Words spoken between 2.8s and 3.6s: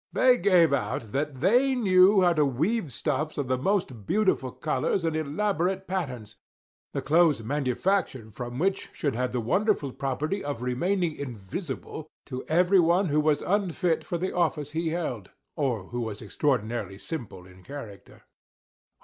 stuffs of the